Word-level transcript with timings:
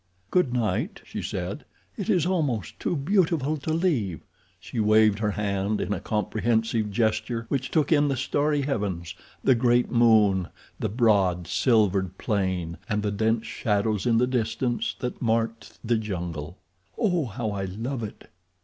"Good 0.31 0.51
night," 0.51 1.01
she 1.05 1.21
said. 1.21 1.63
"It 1.95 2.09
is 2.09 2.25
almost 2.25 2.79
too 2.79 2.95
beautiful 2.95 3.55
to 3.57 3.71
leave," 3.71 4.21
she 4.59 4.79
waved 4.79 5.19
her 5.19 5.29
hand 5.29 5.79
in 5.79 5.93
a 5.93 5.99
comprehensive 5.99 6.89
gesture 6.89 7.45
which 7.49 7.69
took 7.69 7.91
in 7.91 8.07
the 8.07 8.17
starry 8.17 8.61
heavens, 8.63 9.13
the 9.43 9.53
great 9.53 9.91
moon, 9.91 10.47
the 10.79 10.89
broad, 10.89 11.45
silvered 11.45 12.17
plain, 12.17 12.79
and 12.89 13.03
the 13.03 13.11
dense 13.11 13.45
shadows 13.45 14.07
in 14.07 14.17
the 14.17 14.25
distance, 14.25 14.95
that 15.01 15.21
marked 15.21 15.77
the 15.83 15.97
jungle. 15.97 16.57
"Oh, 16.97 17.27
how 17.27 17.51
I 17.51 17.65
love 17.65 18.01
it!" 18.01 18.27